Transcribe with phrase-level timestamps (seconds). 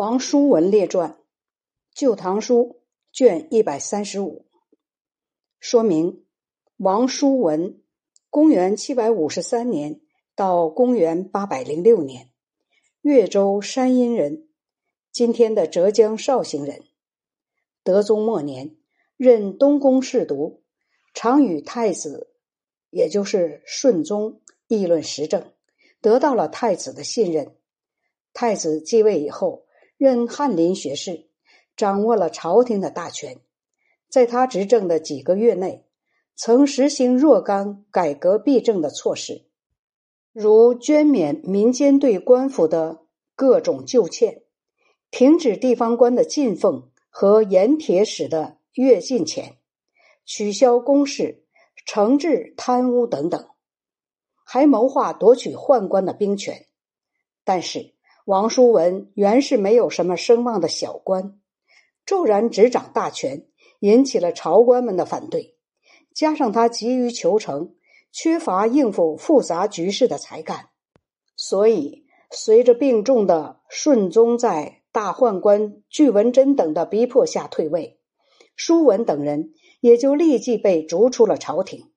[0.00, 1.10] 王叔文列传，
[1.92, 2.56] 《旧唐书》
[3.12, 4.46] 卷一百三十五。
[5.58, 6.24] 说明：
[6.78, 7.82] 王叔文，
[8.30, 10.00] 公元七百五十三年
[10.34, 12.30] 到公元八百零六年，
[13.02, 14.48] 越州山阴人，
[15.12, 16.82] 今天的浙江绍兴人。
[17.84, 18.78] 德宗末年，
[19.18, 20.62] 任东宫侍读，
[21.12, 22.32] 常与太子，
[22.88, 25.52] 也就是顺宗议论时政，
[26.00, 27.54] 得到了太子的信任。
[28.32, 29.66] 太子继位以后。
[30.00, 31.26] 任翰林学士，
[31.76, 33.38] 掌握了朝廷的大权。
[34.08, 35.84] 在他执政的几个月内，
[36.34, 39.44] 曾实行若干改革弊政的措施，
[40.32, 43.02] 如捐免民间对官府的
[43.36, 44.40] 各种旧欠，
[45.10, 49.58] 停止地方官的进奉和盐铁使的月进钱，
[50.24, 51.44] 取消公事，
[51.86, 53.50] 惩治贪污等等，
[54.44, 56.64] 还谋划夺取宦官的兵权。
[57.44, 57.92] 但是。
[58.30, 61.40] 王叔文原是没有什么声望的小官，
[62.06, 63.48] 骤然执掌大权，
[63.80, 65.56] 引起了朝官们的反对。
[66.14, 67.74] 加上他急于求成，
[68.12, 70.68] 缺乏应付复杂局势的才干，
[71.34, 77.98] 所以随着病重的顺宗在大宦官巨文贞等的逼迫下退位，
[78.54, 81.90] 舒文等人也就立即被逐出了朝廷。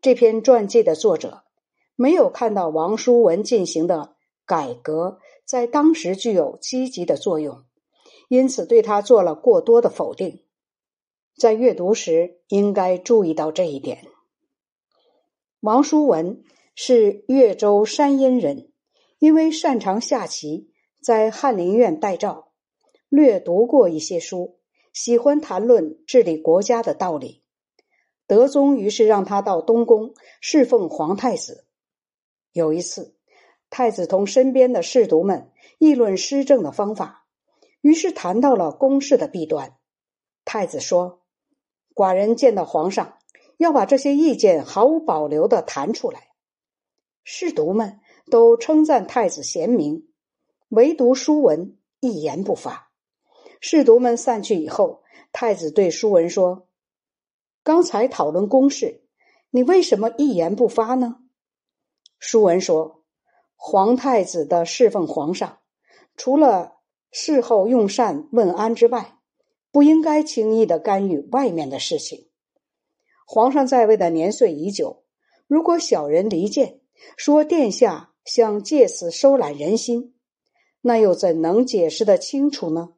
[0.00, 1.42] 这篇传记的作者
[1.94, 4.14] 没有看到王叔文进行的
[4.52, 5.18] 改革。
[5.46, 7.64] 在当时具有积极的作用，
[8.28, 10.44] 因此对他做了过多的否定。
[11.38, 14.06] 在阅读时应该注意到这一点。
[15.60, 18.70] 王叔文是越州山阴人，
[19.18, 20.70] 因为擅长下棋，
[21.02, 22.52] 在翰林院待诏，
[23.08, 24.58] 略读过一些书，
[24.92, 27.42] 喜欢谈论治理国家的道理。
[28.26, 31.66] 德宗于是让他到东宫侍奉皇太子。
[32.52, 33.16] 有一次。
[33.74, 37.24] 太子同身边的侍读们议论施政的方法，
[37.80, 39.78] 于是谈到了公事的弊端。
[40.44, 41.22] 太子说
[41.96, 43.16] ：“寡人见到皇上，
[43.56, 46.28] 要把这些意见毫无保留的谈出来。”
[47.24, 50.06] 侍读们都称赞太子贤明，
[50.68, 52.90] 唯独舒文一言不发。
[53.58, 55.02] 侍读们散去以后，
[55.32, 56.68] 太子对舒文说
[57.64, 59.02] ：“刚才讨论公事，
[59.48, 61.20] 你为什么一言不发呢？”
[62.20, 63.01] 舒文说。
[63.64, 65.60] 皇太子的侍奉皇上，
[66.16, 66.80] 除了
[67.12, 69.20] 事后用膳问安之外，
[69.70, 72.28] 不应该轻易的干预外面的事情。
[73.24, 75.04] 皇上在位的年岁已久，
[75.46, 76.80] 如果小人离间，
[77.16, 80.16] 说殿下想借此收揽人心，
[80.80, 82.94] 那又怎能解释的清楚呢？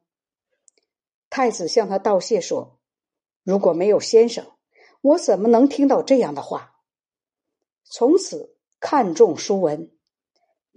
[1.29, 2.79] 太子向他道谢说
[3.45, 4.43] ：“如果没有先生，
[5.01, 6.73] 我怎么能听到这样的话？”
[7.85, 9.91] 从此看重书文。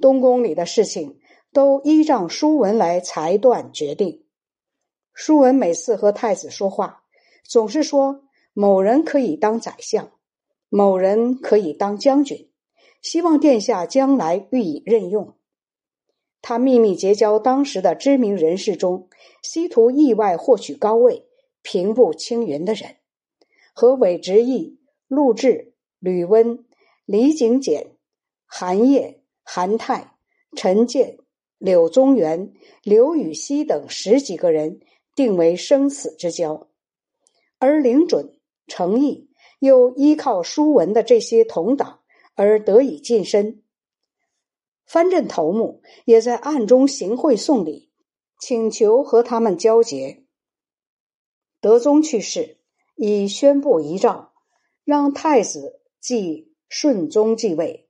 [0.01, 1.19] 东宫里的事情
[1.53, 4.25] 都依仗舒文来裁断决定。
[5.13, 7.03] 舒文每次和太子说话，
[7.45, 8.23] 总是说
[8.53, 10.13] 某人可以当宰相，
[10.69, 12.51] 某人可以当将军，
[13.03, 15.35] 希望殿下将来予以任用。
[16.41, 19.09] 他秘密结交当时的知名人士中，
[19.43, 21.27] 希图意外获取高位、
[21.63, 22.97] 平步青云的人，
[23.75, 24.79] 和韦执义、
[25.09, 26.65] 陆贽、吕温、
[27.05, 27.97] 李景简、
[28.47, 29.18] 韩烨。
[29.51, 30.15] 韩泰、
[30.57, 31.17] 陈建、
[31.57, 34.81] 柳宗元、刘禹锡等十几个人
[35.15, 36.69] 定为生死之交，
[37.59, 42.01] 而林准、程毅又依靠书文的这些同党
[42.35, 43.63] 而得以晋升。
[44.85, 47.91] 藩镇头目也在暗中行贿送礼，
[48.39, 50.25] 请求和他们交结。
[51.63, 52.59] 德宗去世，
[52.97, 54.35] 已宣布遗诏，
[54.85, 57.88] 让太子继顺宗继位。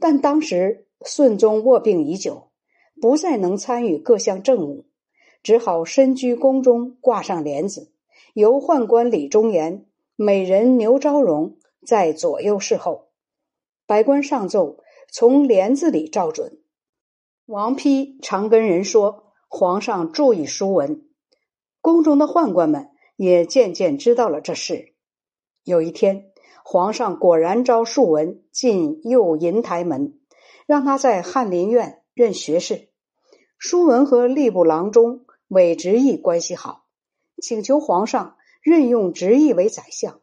[0.00, 2.48] 但当时顺宗卧病已久，
[3.00, 4.86] 不再能参与各项政务，
[5.42, 7.92] 只好身居宫中，挂上帘子，
[8.32, 13.08] 由宦官李忠言、美人牛昭容在左右侍候。
[13.86, 14.78] 百官上奏，
[15.12, 16.60] 从帘子里照准。
[17.46, 21.06] 王丕常跟人说：“皇上注意书文。”
[21.82, 24.94] 宫中的宦官们也渐渐知道了这事。
[25.64, 26.29] 有一天。
[26.64, 30.18] 皇上果然召树文进右银台门，
[30.66, 32.88] 让他在翰林院任学士。
[33.58, 36.84] 舒文和吏部郎中韦执义关系好，
[37.42, 40.20] 请求皇上任用执义为宰相。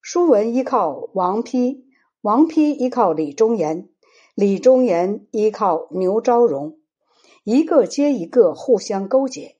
[0.00, 1.82] 舒文依靠王丕，
[2.20, 3.88] 王丕依靠李忠言，
[4.34, 6.78] 李忠言依靠牛昭容，
[7.44, 9.56] 一个接一个互相勾结。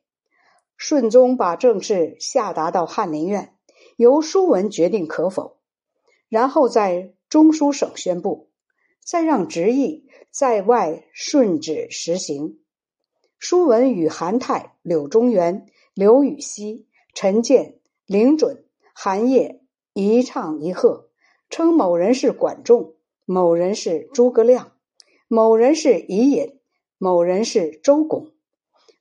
[0.76, 3.54] 顺宗把政事下达到翰林院，
[3.96, 5.57] 由舒文决定可否。
[6.28, 8.50] 然后在中书省宣布，
[9.04, 12.58] 再让执意在外顺旨实行。
[13.38, 18.64] 舒文与韩泰、柳宗元、刘禹锡、陈建、林准、
[18.94, 21.08] 韩烨一唱一和，
[21.48, 24.72] 称某人是管仲，某人是诸葛亮，
[25.28, 26.58] 某人是伊尹，
[26.98, 28.32] 某人是周公。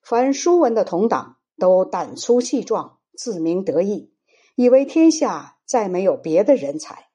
[0.04, 4.14] 凡舒文的同党都胆粗气壮，自鸣得意，
[4.56, 7.07] 以为天下再没有别的人才。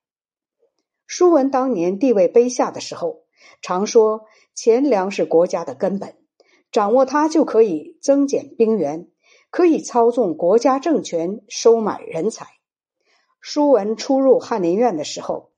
[1.15, 3.25] 舒文当年地位卑下的时候，
[3.61, 4.25] 常说
[4.55, 6.17] 钱粮是国家的根本，
[6.71, 9.11] 掌握它就可以增减兵源，
[9.51, 12.47] 可以操纵国家政权，收买人才。
[13.43, 15.51] 舒文初入翰林院的时候，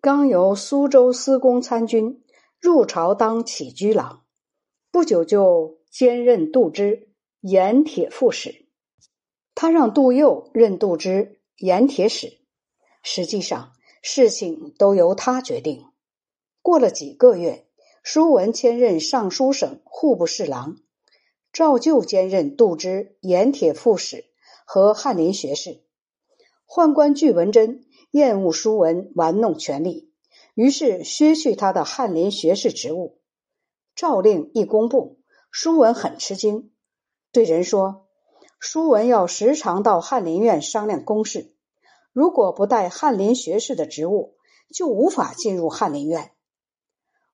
[0.00, 2.24] 刚由苏州司功参军，
[2.58, 4.22] 入朝当起居郎，
[4.90, 7.10] 不久就兼任度支、
[7.42, 8.64] 盐铁副使。
[9.54, 12.38] 他让杜佑任度支、盐铁使，
[13.02, 13.72] 实际上。
[14.06, 15.86] 事情都由他决定。
[16.60, 17.66] 过了几个月，
[18.02, 20.76] 舒文迁任尚书省户部侍郎，
[21.54, 24.26] 照旧兼任度支、盐铁副使
[24.66, 25.80] 和翰林学士。
[26.66, 30.12] 宦官巨文贞厌恶舒文玩弄权力，
[30.52, 33.18] 于是削去他的翰林学士职务。
[33.94, 36.72] 诏令一公布，舒文很吃惊，
[37.32, 38.06] 对人说
[38.60, 41.52] ：“舒文要时常到翰林院商量公事。”
[42.14, 44.36] 如果不带翰林学士的职务，
[44.72, 46.30] 就无法进入翰林院。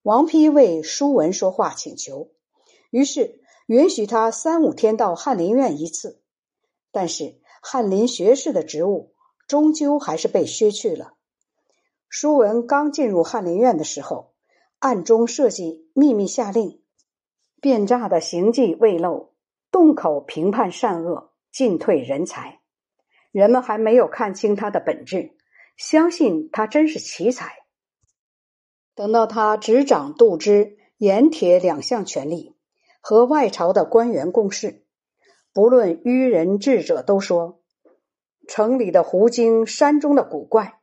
[0.00, 2.30] 王丕为舒文说话请求，
[2.88, 6.22] 于是允许他三五天到翰林院一次。
[6.90, 9.12] 但是翰林学士的职务
[9.46, 11.12] 终究还是被削去了。
[12.08, 14.32] 舒文刚进入翰林院的时候，
[14.78, 16.80] 暗中设计秘密下令，
[17.60, 19.34] 变诈的行迹未露，
[19.70, 22.59] 动口评判善恶，进退人才。
[23.32, 25.32] 人们还没有看清他的本质，
[25.76, 27.52] 相信他真是奇才。
[28.94, 32.56] 等到他执掌度支、盐铁两项权力，
[33.00, 34.84] 和外朝的官员共事，
[35.54, 37.60] 不论愚人智者都说，
[38.48, 40.80] 城里的狐精、山中的古怪，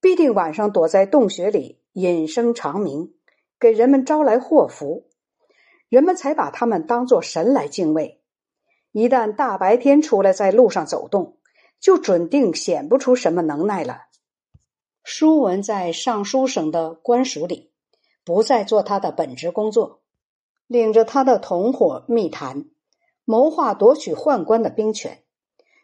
[0.00, 3.12] 必定晚上躲在洞穴里隐声长鸣，
[3.58, 5.08] 给人们招来祸福，
[5.88, 8.22] 人们才把他们当作神来敬畏。
[8.92, 11.37] 一旦大白天出来在路上走动，
[11.80, 14.02] 就准定显不出什么能耐了。
[15.04, 17.72] 舒文在尚书省的官署里，
[18.24, 20.02] 不再做他的本职工作，
[20.66, 22.66] 领着他的同伙密谈，
[23.24, 25.22] 谋划夺取宦官的兵权。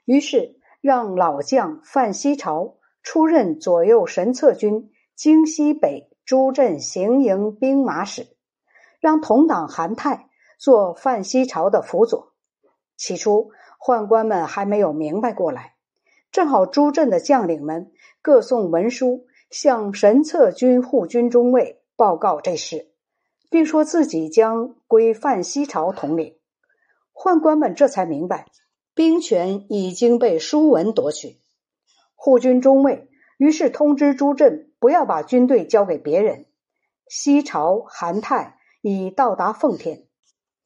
[0.05, 8.26] 于是让老将范希朝出任左右神策军京西北诸镇行营兵马使，
[9.00, 12.35] 让同党韩泰做范希朝的辅佐。
[12.97, 15.74] 起初宦官们还没有明白过来。
[16.35, 22.91] 正好朱镇的将领们各送文书，向神策军护军中尉报告这事，
[23.51, 26.35] 并说自己将归范西朝统领。
[27.13, 28.49] 宦官们这才明白，
[28.97, 31.39] 兵权已经被舒文夺取。
[32.17, 33.09] 护军中尉
[33.39, 36.47] 于是通知朱镇，不要把军队交给别人。
[37.07, 40.09] 西朝韩泰已到达奉天，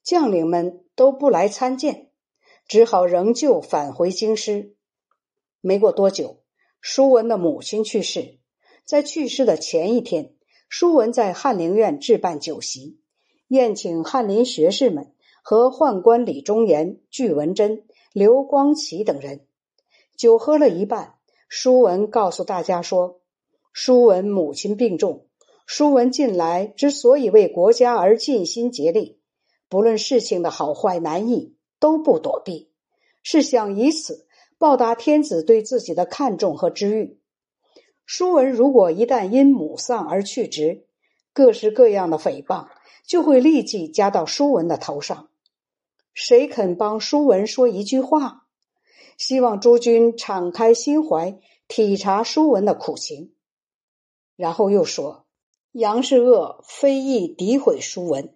[0.02, 2.08] 将领们都不来参见，
[2.66, 4.76] 只好仍旧返回京师。
[5.60, 6.40] 没过多久，
[6.80, 8.38] 舒文的母亲去世。
[8.84, 10.32] 在去世的前一天，
[10.68, 13.00] 舒文在翰林院置办酒席，
[13.48, 15.12] 宴请翰林学士们
[15.42, 19.46] 和宦官李忠言、巨文贞、刘光启等人。
[20.16, 21.16] 酒喝了一半，
[21.48, 23.20] 舒文告诉大家说
[23.72, 25.26] ：“舒文母亲病重，
[25.66, 29.20] 舒文近来之所以为国家而尽心竭力，
[29.68, 32.70] 不论事情的好坏难易，都不躲避，
[33.22, 34.26] 是想以此。”
[34.58, 37.20] 报答天子对自己的看重和知遇。
[38.04, 40.86] 舒文如果一旦因母丧而去职，
[41.32, 42.68] 各式各样的诽谤
[43.06, 45.28] 就会立即加到舒文的头上。
[46.12, 48.46] 谁肯帮舒文说一句话？
[49.16, 51.38] 希望诸君敞开心怀，
[51.68, 53.34] 体察舒文的苦情。
[54.36, 55.26] 然后又说
[55.72, 58.34] ：“杨世恶非议诋毁舒文，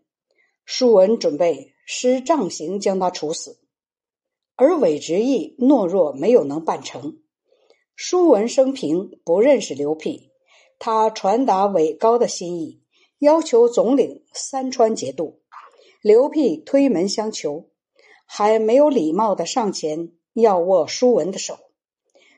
[0.64, 3.58] 舒文准备施杖刑将他处死。”
[4.56, 7.18] 而韦执义懦弱，没有能办成。
[7.96, 10.30] 舒文生平不认识刘辟，
[10.78, 12.82] 他传达韦高的心意，
[13.18, 15.40] 要求总领三川节度。
[16.00, 17.68] 刘辟推门相求，
[18.26, 21.58] 还没有礼貌的上前要握舒文的手。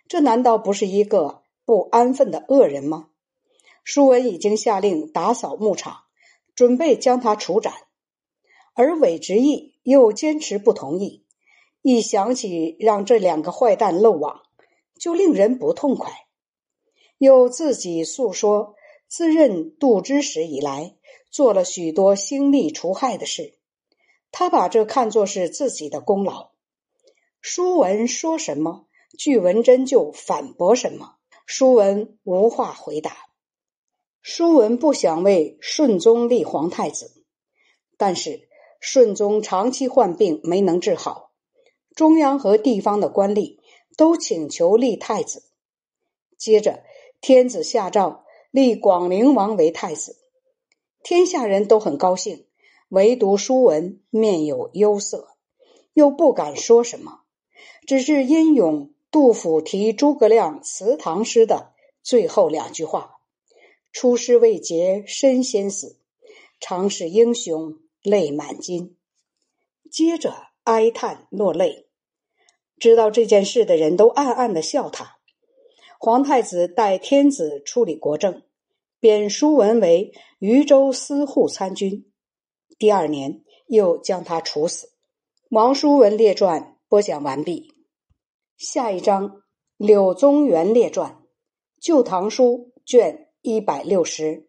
[0.07, 3.09] 这难道不是一个不安分的恶人吗？
[3.83, 6.03] 舒文已经下令打扫牧场，
[6.55, 7.73] 准备将他处斩，
[8.75, 11.24] 而韦执义又坚持不同意。
[11.87, 14.41] 一想起让这两个坏蛋漏网，
[14.99, 16.11] 就令人不痛快。
[17.19, 18.75] 又自己诉说
[19.07, 20.97] 自任度支使以来，
[21.31, 23.59] 做了许多兴利除害的事。
[24.33, 26.53] 他把这看作是自己的功劳。
[27.43, 28.87] 书文说什么，
[29.19, 33.15] 据文真就反驳什么，书文无话回答。
[34.23, 37.13] 书文不想为顺宗立皇太子，
[37.99, 38.49] 但是
[38.81, 41.24] 顺宗长期患病没能治好，
[41.95, 43.59] 中央和地方的官吏
[43.97, 45.45] 都请求立太子。
[46.37, 46.83] 接着，
[47.21, 50.17] 天子下诏立广陵王为太子，
[51.03, 52.47] 天下人都很高兴，
[52.89, 55.37] 唯独书文面有忧色，
[55.93, 57.21] 又不敢说什么，
[57.87, 61.73] 只是吟咏杜甫题诸葛亮祠堂诗的
[62.03, 63.13] 最后两句话。
[63.93, 66.01] 出师未捷身先死，
[66.59, 68.97] 常使英雄泪满襟。
[69.89, 70.35] 接着
[70.65, 71.84] 哀叹落泪。
[72.79, 75.17] 知道这件事的人都暗暗的笑他。
[75.99, 78.43] 皇太子代天子处理国政，
[79.01, 82.11] 贬叔文为渝州司户参军。
[82.79, 84.91] 第二年又将他处死。
[85.51, 87.73] 王叔文列传播讲完毕。
[88.57, 89.43] 下一章
[89.77, 91.13] 柳宗元列传，
[91.81, 93.21] 《旧唐书》卷。
[93.47, 94.49] 一百六十。